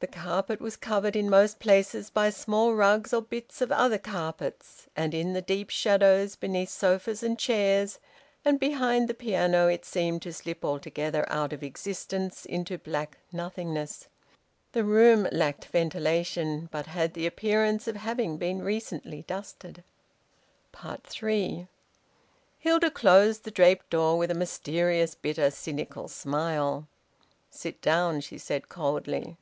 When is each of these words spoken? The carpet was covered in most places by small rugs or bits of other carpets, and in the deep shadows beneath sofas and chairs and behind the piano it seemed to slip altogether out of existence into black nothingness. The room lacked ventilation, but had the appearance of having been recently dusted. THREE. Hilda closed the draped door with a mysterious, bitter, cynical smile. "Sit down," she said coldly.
The 0.00 0.08
carpet 0.12 0.60
was 0.60 0.76
covered 0.76 1.16
in 1.16 1.30
most 1.30 1.58
places 1.58 2.10
by 2.10 2.28
small 2.28 2.74
rugs 2.74 3.14
or 3.14 3.22
bits 3.22 3.62
of 3.62 3.72
other 3.72 3.96
carpets, 3.96 4.86
and 4.94 5.14
in 5.14 5.32
the 5.32 5.40
deep 5.40 5.70
shadows 5.70 6.36
beneath 6.36 6.68
sofas 6.68 7.22
and 7.22 7.38
chairs 7.38 7.98
and 8.44 8.60
behind 8.60 9.08
the 9.08 9.14
piano 9.14 9.66
it 9.66 9.86
seemed 9.86 10.20
to 10.20 10.32
slip 10.34 10.62
altogether 10.62 11.24
out 11.32 11.54
of 11.54 11.62
existence 11.62 12.44
into 12.44 12.76
black 12.76 13.16
nothingness. 13.32 14.08
The 14.72 14.84
room 14.84 15.26
lacked 15.32 15.64
ventilation, 15.64 16.68
but 16.70 16.84
had 16.84 17.14
the 17.14 17.26
appearance 17.26 17.88
of 17.88 17.96
having 17.96 18.36
been 18.36 18.60
recently 18.62 19.22
dusted. 19.22 19.84
THREE. 21.02 21.66
Hilda 22.58 22.90
closed 22.90 23.44
the 23.44 23.50
draped 23.50 23.88
door 23.88 24.18
with 24.18 24.30
a 24.30 24.34
mysterious, 24.34 25.14
bitter, 25.14 25.50
cynical 25.50 26.08
smile. 26.08 26.88
"Sit 27.48 27.80
down," 27.80 28.20
she 28.20 28.36
said 28.36 28.68
coldly. 28.68 29.38